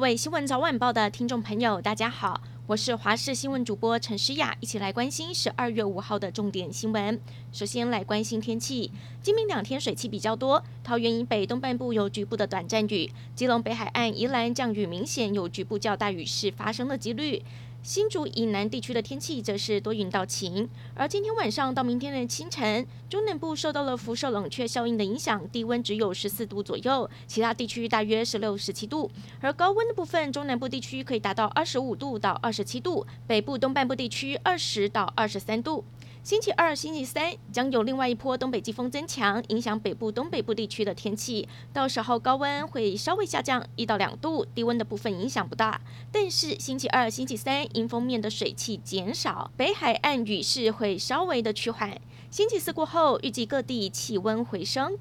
[0.00, 7.20] 各位新闻早晚报的听众朋友，大家好，我是华视新闻主播陈诗雅，一起来关心十二月五号的重点新闻。
[7.52, 8.90] 首先来关心天气，
[9.22, 17.42] 今明两天水汽比较多，桃园以北东半部有局部的短暂雨，基隆北海岸、宜兰降雨明显有局部较大雨势发生的几率。
[17.82, 29.10] 新竹以南地区的天气则是多云到晴，而今天晚上到明天的清晨，中南部受到了辐射冷却效应的影响，低温只有十四度左右，其他地区大约十六、十七度。
[29.40, 35.82] 而高温的部分，中南部地区可以达到二十五度到二十七度，北部东半部地区二十到二十三度。
[36.22, 41.48] 星期二、星期三将有另外一波东北季风增强，影响北部、东北部地区的天气。
[41.72, 45.80] 到时候高温会稍微下降一到两度，低温的部分影响不大。
[46.12, 51.98] 但是星期二、星期三迎风面的水汽减少，北海岸雨势会稍微的趋缓。
[52.30, 54.98] 星期四过后，预计各地气温回升。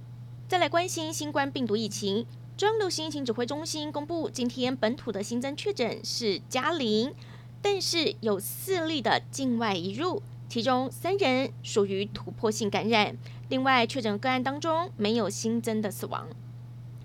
[0.47, 7.13] 再来关心新冠病毒疫情，中央流行疫情指挥中心公布，今天本土的新增确诊是加零，
[7.61, 10.23] 但是有四例的境外移入。
[10.49, 13.15] 其中三人属于突破性感染，
[13.49, 16.27] 另外确诊个案当中没有新增的死亡。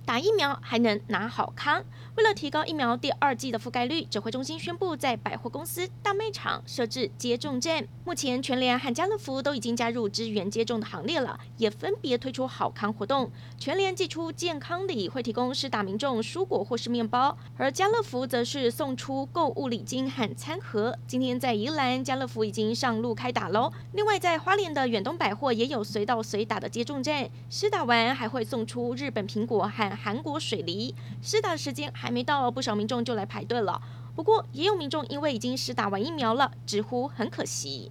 [0.05, 1.83] 打疫苗还能拿好康。
[2.17, 7.89] 为了提高疫苗第二剂的覆盖率，指挥中心宣布在百货公司、大卖场设置接种站。
[8.05, 13.33] 目前全联和家乐福都已经加入支援接种的行列了，也分别推出好康活动。
[13.59, 20.97] 全联寄出健康礼，会提供施打民众蔬果或是面包；而家乐福则是送出购物礼金和餐盒。
[21.09, 23.73] 今天在宜兰，家乐福已经上路开打喽。
[23.93, 33.81] 另外，在花莲的远东百货也有随到随打的接种站，施打完还会送出日本苹果和韩国水梨，施打时间还没到，不少民众就来排队了。
[34.15, 37.91] 不过，也有民众因为已经施打完疫苗了，直呼很可惜。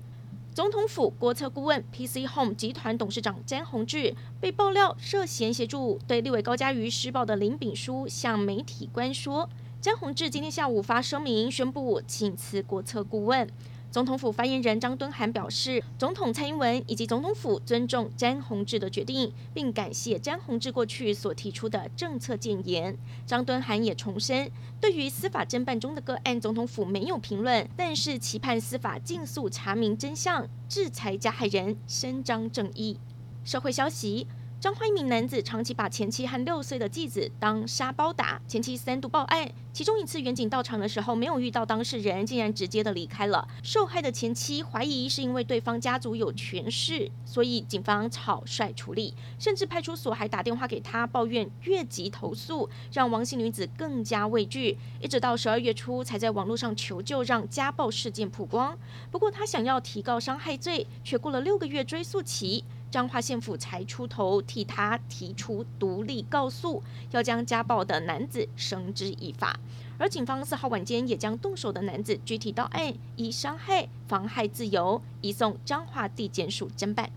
[0.53, 9.49] 总统府国策顾问 PC Home 集团董事长詹宏志被爆料涉嫌协助对立委高嘉瑜施暴的林炳书向媒体关说，
[9.81, 13.49] 詹宏志今天下午发声明宣布请辞国策顾问。
[13.93, 22.97] 总统府发言人张敦涵表示，总统蔡英文以及总统府尊重詹宏志的决定，并感谢詹宏志过去所提出的政策建言。
[23.27, 24.49] 张敦涵也重申，
[24.81, 32.97] 对于司法侦办中的个案，总统府没有评论，但是期盼司法尽速查明真相，制裁加害人，伸张正义。
[33.43, 34.25] 社会消息。
[34.63, 43.45] 彰化一名男子长期把前妻和六岁的继子当沙包打，前妻三度报案，其中一次远警到场的时候没有遇到当事人，竟然直接的离开了。
[43.61, 58.77] 受害的前妻怀疑是因为对方家族有权势，所以警方草率处理，甚至派出所还打电话给他抱怨越级投诉，让王姓女子更加畏惧，一直到十二月初才在网络上求救，让家暴事件曝光。
[59.11, 62.63] 不过他想要提告伤害罪，却过了六个月追诉期。
[62.93, 69.59] 彰化县府才出头替他提出独立告诉，要将家暴的男子绳之以法。
[69.97, 77.09] 而警方四号晚间也将动手的男子具体到案，以伤害、妨害自由移送彰化地检署侦办。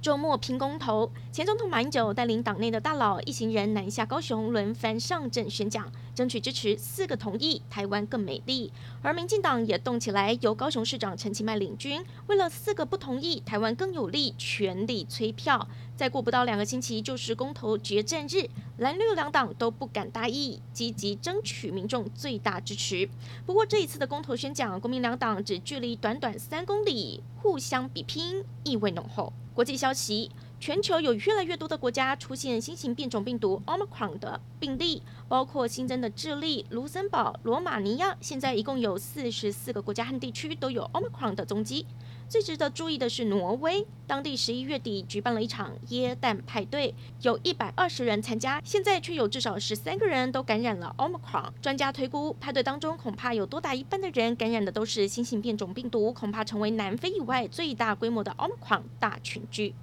[0.00, 8.72] 周末拼公投，前总统马英九带领党内的大佬一行人南下高雄，轮番上阵宣讲，争取支持四个同意，台湾更美丽。
[9.02, 15.66] 而民进党也动起来，由高雄市长陈其迈领军，为了四个不同意，台湾更有利，全力催票。
[15.98, 23.08] 再过不到两个星期就是公投决战日，蓝绿两党都不敢大意，积极争取民众最大支持。
[23.44, 29.32] 不过这一次的公投宣讲，国民两党只距离短短三公里，互相比拼，意味浓厚。
[29.52, 38.16] 国际消息：全球有越来越多的国家出现新型变种病毒 Omicron 的病例，包括新增的智利、卢森堡、罗马尼亚。
[38.20, 41.86] 现在一共有四十四个国家和地区都有 Omicron 的踪迹。
[42.28, 51.50] 最值得注意的是，挪威当地十一月底举办了一场耶诞派对，有一百二十人参加，现在却有至少十三个人都感染了 Omicron。
[51.62, 59.74] 专家推估，派对当中恐怕有多达一半的人感染的都是新型变种病毒，恐怕成为南非以外最大规模的 Omicron 大群聚。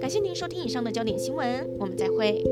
[0.00, 2.44] 感谢您收听以上的焦点新闻，我们再会。